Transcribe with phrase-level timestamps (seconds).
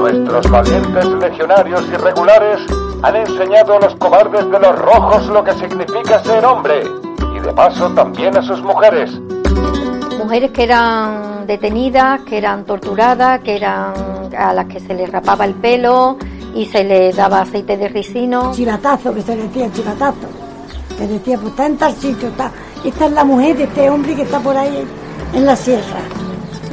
[0.00, 2.60] Nuestros valientes legionarios irregulares
[3.02, 6.82] han enseñado a los cobardes de los rojos lo que significa ser hombre
[7.36, 9.20] y de paso también a sus mujeres.
[10.28, 13.94] Mujeres que eran detenidas, que eran torturadas, que eran
[14.36, 16.18] a las que se les rapaba el pelo
[16.54, 18.52] y se les daba aceite de ricino.
[18.52, 20.28] Chivatazo, que se decía chivatazo.
[20.98, 22.52] Que decía, pues está en tal sitio, está.
[22.84, 24.84] Esta es la mujer de este hombre que está por ahí
[25.32, 26.00] en la sierra.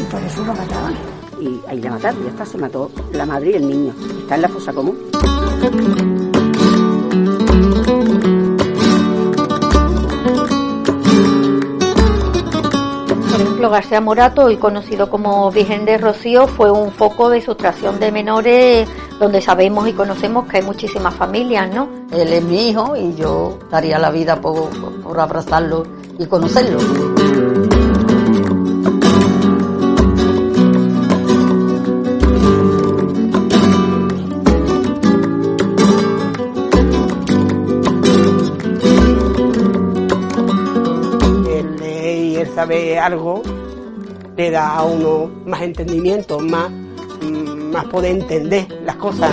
[0.02, 0.94] Y por eso lo mataban.
[1.40, 3.94] y ahí la mataron, ya está, se mató la madre y el niño.
[4.20, 4.98] Está en la fosa común.
[13.70, 18.88] García Morato, hoy conocido como Virgen de Rocío, fue un foco de sustracción de menores
[19.20, 21.88] donde sabemos y conocemos que hay muchísimas familias, ¿no?
[22.12, 24.70] Él es mi hijo y yo daría la vida por,
[25.02, 25.84] por abrazarlo
[26.18, 26.80] y conocerlo.
[42.66, 43.44] Algo
[44.35, 46.72] le da a uno más entendimiento, más,
[47.22, 49.32] mm, más poder entender las cosas.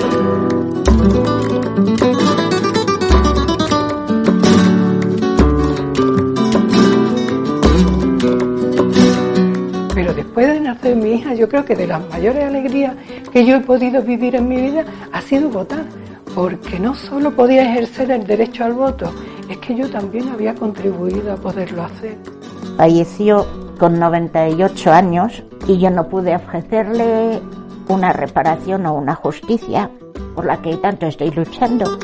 [9.95, 12.95] Pero después de nacer mi hija, yo creo que de las mayores alegrías
[13.33, 15.87] que yo he podido vivir en mi vida ha sido votar,
[16.35, 19.11] porque no solo podía ejercer el derecho al voto,
[19.49, 22.32] es que yo también había contribuido a poderlo hacer.
[22.77, 23.47] Falleció
[23.79, 27.41] con 98 años y yo no pude ofrecerle
[27.89, 29.91] una reparación o una justicia
[30.35, 31.99] por la que tanto estoy luchando.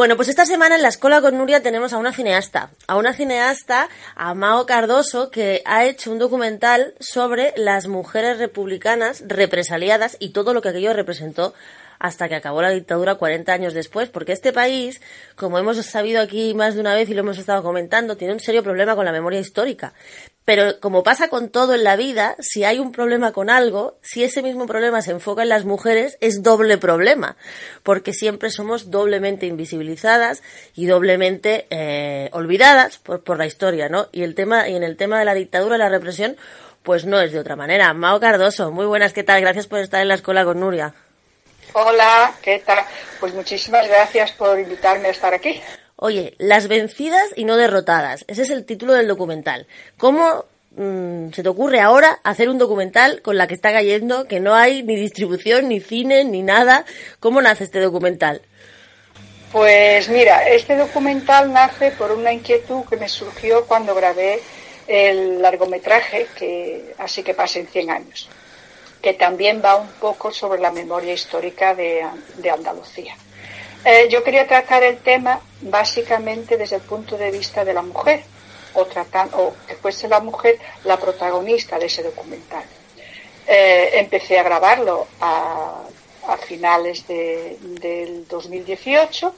[0.00, 3.12] Bueno, pues esta semana en la Escuela con Nuria tenemos a una cineasta, a una
[3.12, 10.30] cineasta, a Mao Cardoso, que ha hecho un documental sobre las mujeres republicanas represaliadas y
[10.30, 11.52] todo lo que aquello representó
[11.98, 15.02] hasta que acabó la dictadura 40 años después, porque este país,
[15.36, 18.40] como hemos sabido aquí más de una vez y lo hemos estado comentando, tiene un
[18.40, 19.92] serio problema con la memoria histórica.
[20.44, 24.24] Pero como pasa con todo en la vida, si hay un problema con algo, si
[24.24, 27.36] ese mismo problema se enfoca en las mujeres, es doble problema,
[27.82, 30.42] porque siempre somos doblemente invisibilizadas
[30.74, 34.08] y doblemente eh, olvidadas por, por la historia, ¿no?
[34.12, 36.36] Y el tema y en el tema de la dictadura la represión,
[36.82, 37.92] pues no es de otra manera.
[37.94, 39.40] Mao Cardoso, muy buenas, ¿qué tal?
[39.40, 40.94] Gracias por estar en la escuela con Nuria.
[41.72, 42.84] Hola, ¿qué tal?
[43.20, 45.62] Pues muchísimas gracias por invitarme a estar aquí.
[46.02, 48.24] Oye, las vencidas y no derrotadas.
[48.26, 49.66] Ese es el título del documental.
[49.98, 54.40] ¿Cómo mm, se te ocurre ahora hacer un documental con la que está cayendo, que
[54.40, 56.86] no hay ni distribución, ni cine, ni nada?
[57.20, 58.40] ¿Cómo nace este documental?
[59.52, 64.40] Pues mira, este documental nace por una inquietud que me surgió cuando grabé
[64.86, 68.30] el largometraje que así que pasen 100 años,
[69.02, 72.06] que también va un poco sobre la memoria histórica de,
[72.38, 73.14] de Andalucía.
[73.84, 78.22] Eh, yo quería tratar el tema básicamente desde el punto de vista de la mujer,
[78.74, 82.64] o, tratar, o que fuese la mujer la protagonista de ese documental.
[83.46, 85.82] Eh, empecé a grabarlo a,
[86.28, 89.34] a finales de, del 2018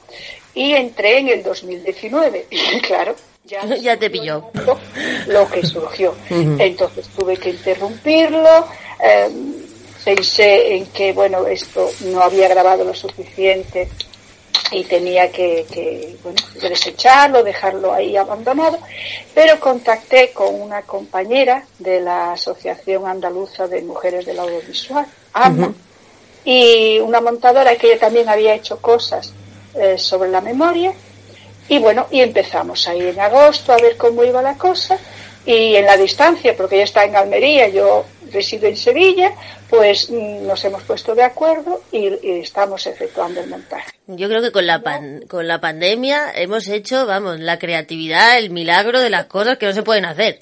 [0.55, 2.47] y entré en el 2019.
[2.51, 3.15] Y claro,
[3.45, 4.51] ya, ya te pilló.
[5.27, 6.15] Lo que surgió.
[6.29, 8.67] Entonces tuve que interrumpirlo.
[9.03, 9.29] Eh,
[10.03, 13.89] pensé en que, bueno, esto no había grabado lo suficiente
[14.73, 18.79] y tenía que, que, bueno, desecharlo, dejarlo ahí abandonado,
[19.33, 25.73] pero contacté con una compañera de la Asociación Andaluza de Mujeres del Audiovisual, AMA,
[26.43, 29.31] y una montadora que ella también había hecho cosas
[29.75, 30.93] eh, sobre la memoria,
[31.69, 34.97] y bueno, y empezamos ahí en agosto a ver cómo iba la cosa,
[35.45, 39.31] y en la distancia, porque ella está en Almería, yo resido en Sevilla,
[39.69, 43.91] pues mm, nos hemos puesto de acuerdo y, y estamos efectuando el montaje.
[44.07, 48.49] Yo creo que con la pan- con la pandemia hemos hecho, vamos, la creatividad, el
[48.49, 50.41] milagro de las cosas que no se pueden hacer.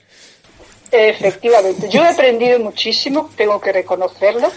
[0.91, 4.51] Efectivamente, yo he aprendido muchísimo, tengo que reconocerlo,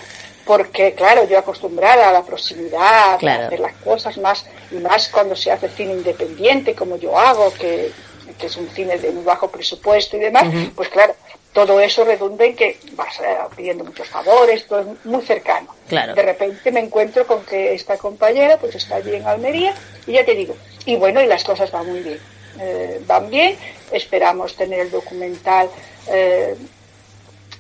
[0.45, 3.43] porque claro, yo acostumbrada a la proximidad, Claro.
[3.45, 7.53] a hacer las cosas más, y más cuando se hace cine independiente, como yo hago,
[7.55, 7.93] que,
[8.39, 10.45] que es un cine de muy bajo presupuesto y demás,
[10.75, 11.15] pues claro,
[11.55, 15.69] todo eso redunda en que vas eh, pidiendo muchos favores, todo es muy cercano.
[15.89, 16.15] Claro.
[16.15, 19.75] De repente me encuentro con que esta compañera pues está allí en Almería
[20.07, 20.55] y ya te digo,
[20.85, 22.19] y bueno, y las cosas van muy bien.
[22.61, 23.57] Eh, van bien,
[23.91, 25.69] esperamos tener el documental
[26.09, 26.55] eh,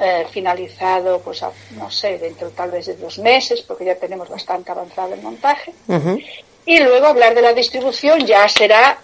[0.00, 4.28] eh, finalizado, pues a- no sé, dentro tal vez de dos meses, porque ya tenemos
[4.28, 5.72] bastante avanzado el montaje.
[6.66, 8.98] Y luego hablar de la distribución ya será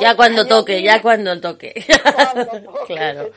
[0.00, 1.74] Ya cuando toque, ya cuando toque.
[2.86, 3.30] claro.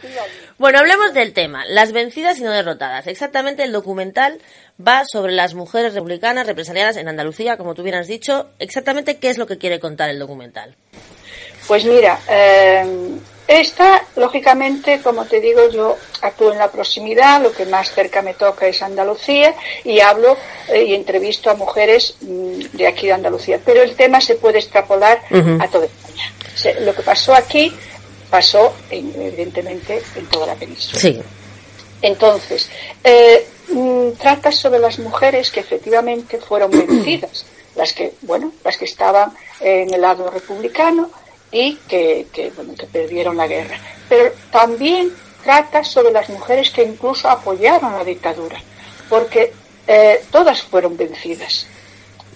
[0.58, 3.08] Bueno, hablemos del tema, las vencidas y no derrotadas.
[3.08, 4.40] Exactamente, el documental
[4.86, 8.50] va sobre las mujeres republicanas represaliadas en Andalucía, como tú bien has dicho.
[8.60, 10.76] Exactamente, ¿qué es lo que quiere contar el documental?
[11.68, 12.86] Pues mira, eh,
[13.48, 18.34] esta, lógicamente, como te digo, yo actúo en la proximidad, lo que más cerca me
[18.34, 19.54] toca es Andalucía
[19.84, 20.38] y hablo
[20.70, 23.60] eh, y entrevisto a mujeres mm, de aquí de Andalucía.
[23.64, 25.22] Pero el tema se puede extrapolar
[25.62, 26.32] a toda España.
[26.82, 27.74] Lo que pasó aquí
[28.30, 31.00] pasó, en- evidentemente, en toda la península.
[31.00, 31.22] Sí.
[32.02, 32.70] Entonces,
[33.04, 38.86] eh, mm, trata sobre las mujeres que efectivamente fueron vencidas, las que, bueno, las que
[38.86, 41.10] estaban en el lado republicano
[41.54, 43.80] y que, que, bueno, que perdieron la guerra.
[44.10, 45.12] Pero también
[45.44, 48.60] trata sobre las mujeres que incluso apoyaron la dictadura,
[49.08, 49.54] porque
[49.88, 51.68] eh, todas fueron vencidas,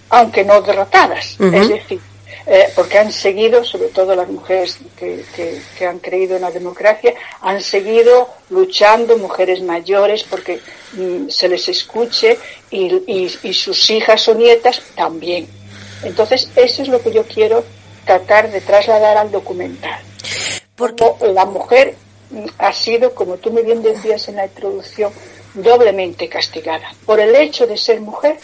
[0.09, 1.35] aunque no derrotadas.
[1.55, 1.99] Es decir,
[2.45, 6.51] eh, porque han seguido, sobre todo las mujeres que, que- que han creído en la
[6.51, 10.61] democracia, han seguido luchando, mujeres mayores, porque
[10.93, 12.37] mm, se les escuche
[12.71, 15.47] y, y- y sus hijas o nietas también.
[16.03, 17.63] Entonces, eso es lo que yo quiero
[18.07, 20.01] tratar de trasladar al documental.
[20.75, 21.95] Porque la mujer
[22.57, 25.11] ha sido, como tú me bien decías en la introducción,
[25.53, 28.37] doblemente castigada por el hecho de ser mujer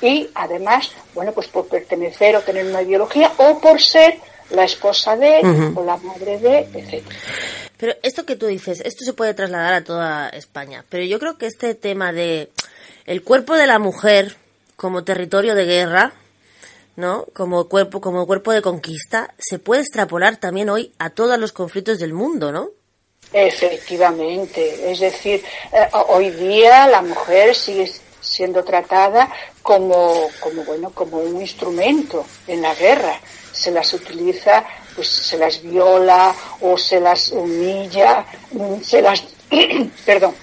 [0.00, 4.18] y además, bueno, pues por pertenecer o tener una ideología o por ser
[4.50, 5.40] la esposa de
[5.74, 7.04] o la madre de, etc.
[7.76, 10.84] Pero esto que tú dices, esto se puede trasladar a toda España.
[10.88, 12.50] Pero yo creo que este tema de
[13.06, 14.36] el cuerpo de la mujer
[14.76, 16.12] como territorio de guerra,
[16.96, 17.26] ¿no?
[17.32, 21.98] Como cuerpo, como cuerpo de conquista, se puede extrapolar también hoy a todos los conflictos
[21.98, 22.70] del mundo, ¿no?
[23.32, 25.42] Efectivamente, es decir,
[25.72, 27.90] eh, hoy día la mujer sigue
[28.20, 29.30] siendo tratada
[29.62, 33.18] como, como bueno, como un instrumento en la guerra.
[33.52, 34.64] Se las utiliza,
[34.94, 39.24] pues se las viola o se las humilla, mm, se las,
[40.04, 40.34] perdón,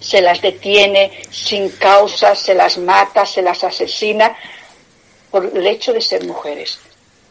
[0.00, 4.36] se las detiene sin causa, se las mata, se las asesina
[5.30, 6.78] por el hecho de ser mujeres.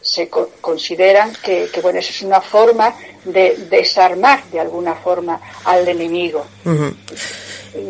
[0.01, 2.95] Se co- consideran que, que, bueno, eso es una forma
[3.25, 6.45] de desarmar de alguna forma al enemigo.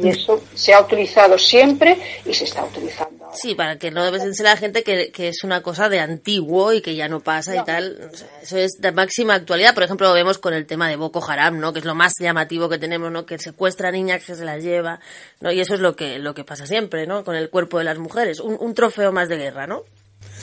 [0.02, 3.38] Y eso se ha utilizado siempre y se está utilizando ahora.
[3.38, 6.82] Sí, para que no piense la gente que, que es una cosa de antiguo y
[6.82, 8.10] que ya no pasa y tal.
[8.12, 9.74] O sea, eso es de máxima actualidad.
[9.74, 11.72] Por ejemplo, lo vemos con el tema de Boko Haram, ¿no?
[11.72, 13.26] Que es lo más llamativo que tenemos, ¿no?
[13.26, 15.00] Que secuestra niñas, que se las lleva,
[15.40, 15.52] ¿no?
[15.52, 17.24] Y eso es lo que, lo que pasa siempre, ¿no?
[17.24, 18.40] Con el cuerpo de las mujeres.
[18.40, 19.84] Un, un trofeo más de guerra, ¿no?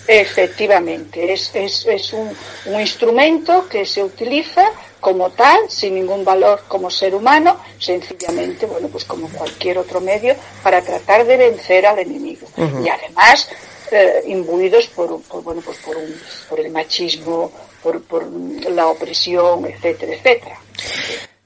[0.07, 2.31] Efectivamente, es, es, es un,
[2.67, 8.89] un instrumento que se utiliza como tal, sin ningún valor como ser humano, sencillamente, bueno,
[8.89, 12.47] pues como cualquier otro medio para tratar de vencer al enemigo.
[12.85, 13.49] Y además,
[13.91, 16.15] eh, imbuidos por, un- por, bueno, pues por, un,
[16.49, 17.51] por el machismo,
[17.83, 18.27] por, por
[18.71, 20.59] la opresión, etcétera, etcétera.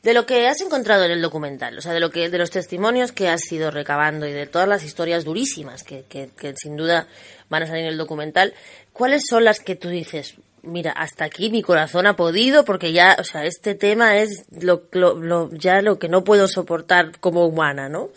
[0.02, 2.50] De lo que has encontrado en el documental, o sea, de lo que, de los
[2.50, 6.76] testimonios que has ido recabando y de todas las historias durísimas que, que, que sin
[6.76, 7.08] duda
[7.48, 8.54] van a salir en el documental,
[8.92, 13.16] ¿cuáles son las que tú dices, mira, hasta aquí mi corazón ha podido porque ya,
[13.18, 17.88] o sea, este tema es lo, lo, ya lo que no puedo soportar como humana,
[17.88, 18.10] ¿no?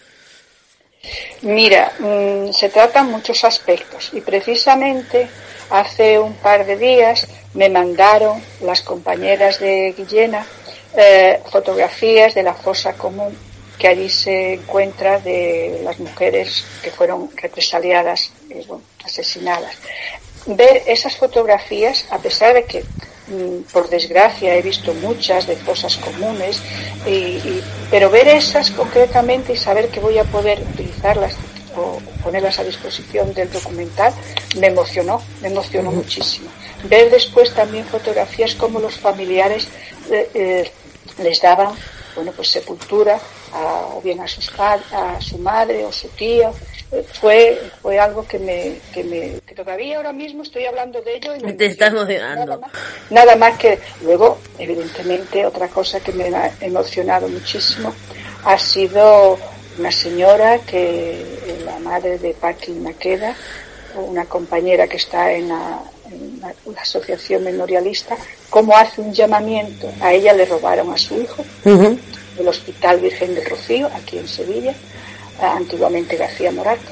[1.41, 5.27] Mira, mm, se tratan muchos aspectos y precisamente
[5.71, 10.45] hace un par de días me mandaron las compañeras de Guillena
[10.95, 13.37] eh, fotografías de la fosa común
[13.77, 19.75] que allí se encuentra de las mujeres que fueron represaliadas, eh, bueno, asesinadas.
[20.45, 22.83] Ver esas fotografías, a pesar de que
[23.27, 26.61] mm, por desgracia he visto muchas de fosas comunes,
[27.07, 31.33] y- y- pero ver esas concretamente y saber que voy a poder utilizarlas
[31.75, 34.13] o ponerlas a disposición del documental
[34.57, 36.49] me emocionó, me emocionó muchísimo.
[36.83, 39.67] Ver después también fotografías como los familiares
[40.11, 40.71] eh, eh,
[41.19, 41.73] les daban
[42.15, 43.19] bueno pues sepultura
[43.53, 46.51] a- o bien a sus a su madre o su tía
[46.93, 51.15] Eh, fue fue algo que me, que me que todavía ahora mismo estoy hablando de
[51.15, 52.33] ello y me Te está emociona.
[52.33, 52.67] emocionando.
[53.09, 57.93] Nada más que luego, evidentemente, otra cosa que me ha emocionado muchísimo
[58.43, 59.39] ha sido
[59.79, 60.81] una señora que
[61.47, 63.35] en la madre de Paqui Maqueda,
[63.95, 65.79] una compañera que está en la,
[66.65, 68.17] la asociación memorialista,
[68.49, 69.91] cómo hace un llamamiento.
[70.01, 74.73] A ella le robaron a su hijo del Hospital Virgen del Rocío, aquí en Sevilla,
[75.41, 76.89] ah, antiguamente García Morato,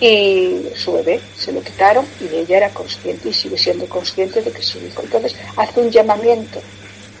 [0.00, 4.50] y su bebé se lo quitaron y ella era consciente y sigue siendo consciente de
[4.50, 5.02] que su hijo.
[5.02, 6.60] Entonces hace un llamamiento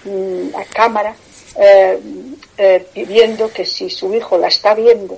[0.04, 1.14] mm, a cámara
[1.56, 1.98] eh,
[2.58, 5.16] eh, pidiendo que si su hijo la está viendo,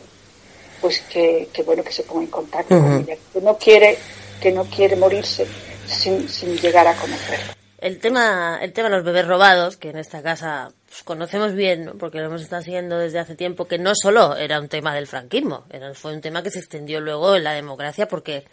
[0.81, 3.97] pues que, que bueno que se ponga en contacto con ella, que no quiere
[4.41, 5.47] que no quiere morirse
[5.87, 7.55] sin, llegar a conocerlo.
[7.79, 11.93] El tema, el tema de los bebés robados, que en esta casa pues, conocemos bien,
[11.99, 15.07] porque lo hemos estado siguiendo desde hace tiempo, que no solo era un tema del
[15.07, 18.45] franquismo, era, fue un tema que se extendió luego en la democracia porque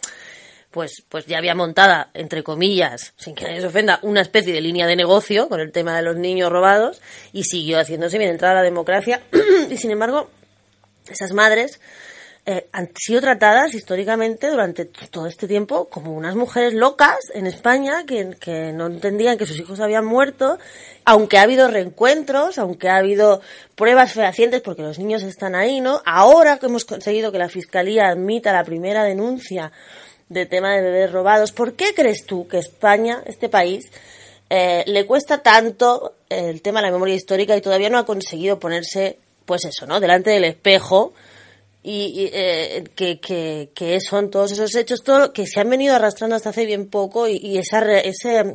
[0.72, 4.60] pues, pues ya había montada, entre comillas, sin que nadie se ofenda, una especie de
[4.60, 7.00] línea de negocio con el tema de los niños robados
[7.32, 9.22] y siguió haciéndose bien entrada la democracia
[9.70, 10.30] y sin embargo
[11.08, 11.78] esas madres
[12.44, 18.04] eh, han sido tratadas históricamente durante todo este tiempo como unas mujeres locas en España
[18.04, 20.58] que, que no entendían que sus hijos habían muerto,
[21.04, 23.40] aunque ha habido reencuentros, aunque ha habido
[23.76, 26.02] pruebas fehacientes porque los niños están ahí, ¿no?
[26.04, 29.70] Ahora que hemos conseguido que la Fiscalía admita la primera denuncia
[30.28, 33.84] de tema de bebés robados, ¿por qué crees tú que España, este país,
[34.50, 38.58] eh, le cuesta tanto el tema de la memoria histórica y todavía no ha conseguido
[38.58, 40.00] ponerse, pues eso, ¿no?
[40.00, 41.12] Delante del espejo
[41.82, 45.94] y, y, eh, que, que, que son todos esos hechos todo que se han venido
[45.96, 48.54] arrastrando hasta hace bien poco y, y esa, re- ese,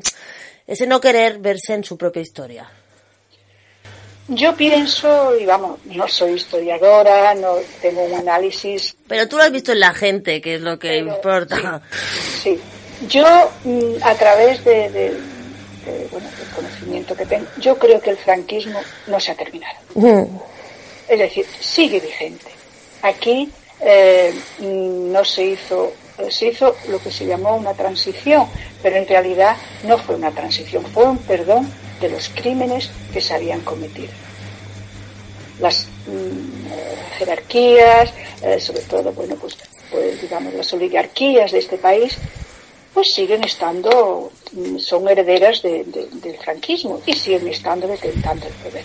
[0.65, 2.69] ese no querer verse en su propia historia.
[4.29, 9.51] Yo pienso, y vamos, no soy historiadora, no tengo un análisis Pero tú lo has
[9.51, 11.81] visto en la gente, que es lo que Pero, importa.
[12.43, 12.60] Sí,
[13.07, 13.24] yo
[13.63, 15.12] mm, a través de, de-
[15.86, 19.77] de, bueno, del conocimiento que tengo, yo creo que el franquismo no se ha terminado.
[21.07, 22.51] Es decir, sigue vigente.
[23.08, 23.50] Aquí
[23.82, 25.94] eh, no se hizo,
[26.30, 28.48] se hizo lo que se llamó una transición,
[28.82, 31.72] pero en realidad no fue una transición, fue un perdón
[32.02, 34.12] de los crímenes que se habían cometido.
[35.60, 38.12] Las mm, jerarquías,
[38.42, 39.58] eh, sobre todo, bueno, pues,
[39.92, 42.18] pues digamos las oligarquías de este país,
[42.94, 48.54] pues siguen estando, mm, son herederas de- de- del franquismo y siguen estando detentando el
[48.54, 48.84] poder.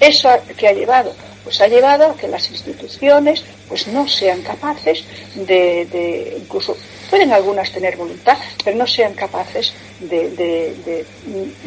[0.00, 1.14] ¿Eso qué ha llevado?
[1.44, 5.04] Pues ha llevado a que las instituciones pues no sean capaces
[5.34, 6.76] de, de- incluso
[7.08, 11.06] pueden algunas tener voluntad, pero no sean capaces de, de- de,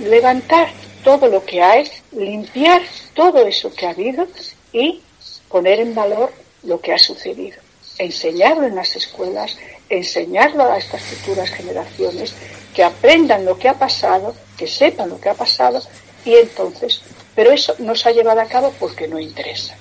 [0.09, 0.69] levantar
[1.03, 2.81] todo lo que hay, limpiar
[3.13, 4.27] todo eso que ha habido
[4.71, 5.01] y
[5.49, 6.31] poner en valor
[6.63, 7.57] lo que ha sucedido.
[7.97, 9.57] Enseñarlo en las escuelas,
[9.89, 12.33] enseñarlo a estas futuras generaciones,
[12.73, 15.81] que aprendan lo que ha pasado, que sepan lo que ha pasado
[16.25, 17.01] y entonces,
[17.35, 19.75] pero eso no se ha llevado a cabo porque no interesa.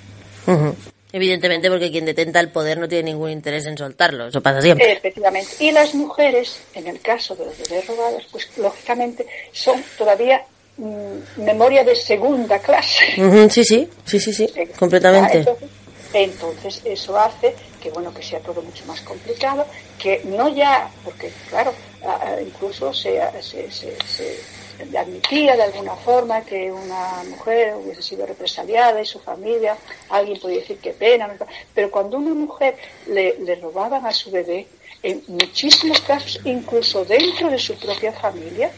[1.13, 4.93] Evidentemente porque quien detenta el poder no tiene ningún interés en soltarlo, eso pasa siempre.
[4.93, 5.51] Efectivamente.
[5.61, 10.43] Y las mujeres, en el caso de los bebés robados, pues lógicamente son todavía
[10.79, 13.05] mm, memoria de segunda clase.
[13.51, 15.39] Sí, sí, sí, sí, sí, completamente.
[15.39, 15.69] Entonces,
[16.15, 19.67] entonces, eso hace que bueno que sea todo mucho más complicado,
[19.99, 21.75] que no ya, porque claro,
[22.43, 24.39] incluso se, se, se- se- se
[24.99, 29.77] admitía de alguna forma que una mujer hubiese sido represaliada y su familia,
[30.09, 31.31] alguien podía decir qué pena,
[31.75, 32.77] pero cuando una mujer
[33.07, 34.67] le, le robaban a su bebé,
[35.03, 38.71] en muchísimos casos, incluso dentro de su propia familia,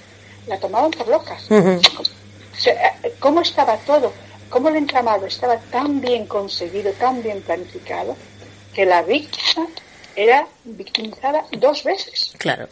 [0.47, 1.51] la tomaban por locas.
[1.51, 4.13] O sea, eh, ¿Cómo estaba todo?
[4.49, 8.17] ¿Cómo el entramado estaba tan bien conseguido, tan bien planificado,
[8.73, 9.67] que la víctima
[10.15, 12.33] era victimizada dos veces?
[12.39, 12.69] Claro.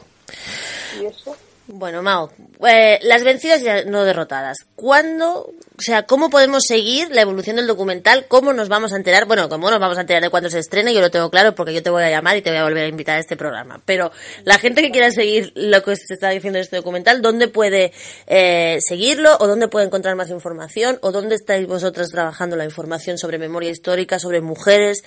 [1.01, 1.37] Y eso,
[1.69, 2.31] Bueno, Mao,
[2.67, 4.59] eh, las vencidas y no derrotadas.
[4.75, 8.27] ¿Cuándo, o sea, cómo podemos seguir la evolución del documental?
[8.27, 9.27] ¿Cómo nos vamos a enterar?
[9.27, 11.73] Bueno, cómo nos vamos a enterar de cuándo se estrena, yo lo tengo claro porque
[11.73, 13.81] yo te voy a llamar y te voy a volver a invitar a este programa.
[13.85, 14.11] Pero
[14.43, 17.93] la gente que quiera seguir lo que se está diciendo en este documental, ¿dónde puede
[18.27, 23.19] eh, seguirlo o dónde puede encontrar más información o dónde estáis vosotras trabajando la información
[23.19, 25.05] sobre memoria histórica, sobre mujeres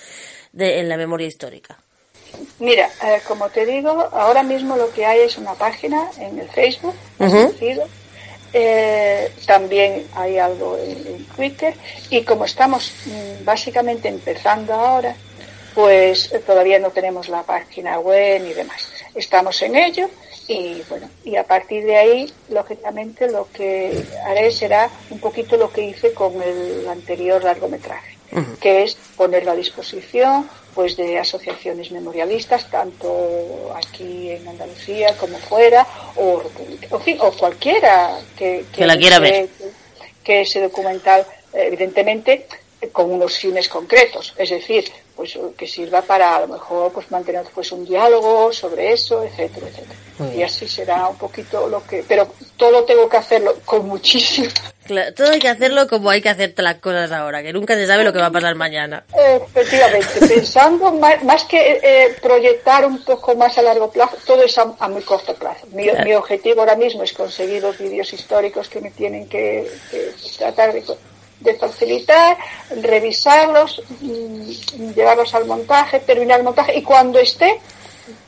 [0.54, 1.85] de, en la memoria histórica?
[2.60, 6.50] Mira, eh, como te digo, ahora mismo lo que hay es una página en el
[6.50, 7.32] Facebook, Ujú.
[7.32, 7.84] sencillo.
[8.54, 11.74] Eh, también hay algo en, en Twitter
[12.10, 15.14] y como estamos mm, básicamente empezando ahora,
[15.74, 18.88] pues eh, todavía no tenemos la página web ni demás.
[19.14, 20.10] Estamos en ello
[20.48, 25.72] y bueno, y a partir de ahí, lógicamente, lo que haré será un poquito lo
[25.72, 28.16] que hice con el anterior largometraje,
[28.62, 35.88] que es ponerlo a disposición pues de asociaciones memorialistas, tanto aquí en Andalucía como fuera,
[36.18, 36.44] o,
[36.92, 39.48] o, o cualquiera que, Que la quiera ver.
[40.24, 42.48] que- ese documental, evidentemente,
[42.92, 47.46] con unos fines concretos, es decir, pues que sirva para a lo mejor pues mantener
[47.54, 50.00] pues un diálogo sobre eso, etcétera, etcétera.
[50.36, 52.28] Y así será un poquito lo que, pero
[52.58, 54.50] todo tengo que hacerlo con muchísimo.
[54.86, 57.88] Claro, todo hay que hacerlo como hay que hacer las cosas ahora, que nunca se
[57.88, 59.04] sabe lo que va a pasar mañana.
[59.14, 64.58] Efectivamente, pensando más, más que eh, proyectar un poco más a largo plazo, todo es
[64.58, 65.66] a, a muy corto plazo.
[65.72, 66.04] Mi, Claro.
[66.04, 70.72] mi objetivo ahora mismo es conseguir los vídeos históricos que me tienen que, que tratar
[70.74, 70.84] de,
[71.40, 72.38] de facilitar,
[72.82, 77.60] revisarlos, mm, llevarlos al montaje, terminar el montaje y cuando esté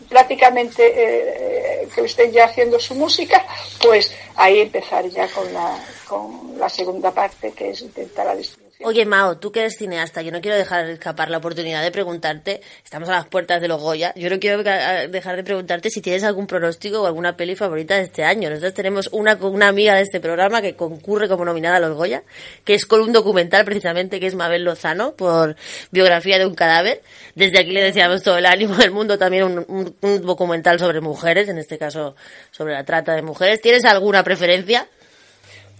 [0.09, 3.45] prácticamente eh, que estén ya haciendo su música,
[3.81, 8.66] pues ahí empezar ya con la, con la segunda parte que es intentar la distribución.
[8.83, 12.61] Oye, Mao, tú que eres cineasta, yo no quiero dejar escapar la oportunidad de preguntarte,
[12.83, 16.23] estamos a las puertas de los Goya, yo no quiero dejar de preguntarte si tienes
[16.23, 18.49] algún pronóstico o alguna peli favorita de este año.
[18.51, 21.95] Nosotros tenemos una con una amiga de este programa que concurre como nominada a los
[21.97, 22.21] Goya,
[22.65, 25.55] que es con un documental precisamente que es Mabel Lozano por
[25.89, 27.01] biografía de un cadáver.
[27.33, 31.01] Desde aquí le deseamos todo el ánimo del mundo, también un, un- un documental sobre
[31.01, 32.15] mujeres, en este caso
[32.51, 33.59] sobre la trata de mujeres.
[33.59, 34.87] ¿Tienes alguna preferencia?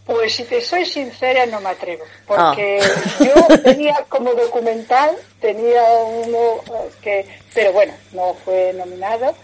[0.08, 2.54] Pues si te soy sincera, no me atrevo, Ah.
[2.56, 2.82] porque
[3.20, 9.36] yo tenía como documental, tenía uno eh, que, pero bueno, no fue nominado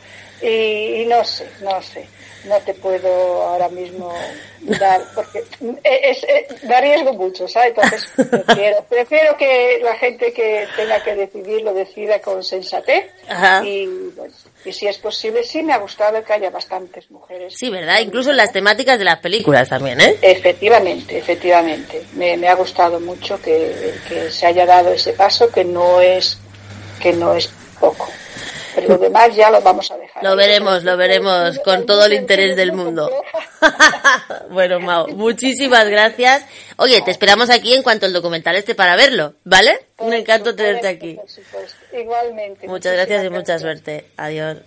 [0.44, 2.06] y, y no sé, no sé,
[2.46, 4.14] no te puedo ahora mismo
[4.62, 5.44] dar, porque
[5.84, 7.70] es, es- da riesgo mucho, ¿sabes?
[7.76, 8.08] Entonces
[8.46, 13.64] prefiero, prefiero que la gente que tenga que decidir lo decida con sensatez Ajá.
[13.64, 14.34] y, bueno,
[14.66, 18.00] y si es posible, sí me ha gustado que haya bastantes mujeres Sí, ¿verdad?
[18.00, 20.18] Incluso en las temáticas de las películas también, ¿eh?
[20.22, 22.02] Efectivamente, efectivamente.
[22.14, 26.38] Me, me ha gustado mucho que, que se haya dado ese paso, que no es
[27.02, 28.08] que no es poco.
[28.76, 30.03] Pero lo demás ya lo vamos a dejar.
[30.22, 33.10] Lo veremos, lo veremos con todo el interés del mundo.
[34.50, 36.46] bueno, Mao, muchísimas gracias.
[36.78, 39.88] Oye, te esperamos aquí en cuanto el documental esté para verlo, ¿vale?
[39.98, 41.20] Un encanto tenerte aquí.
[41.94, 42.68] Igualmente.
[42.68, 44.06] Muchas gracias y mucha suerte.
[44.18, 44.58] Adiós.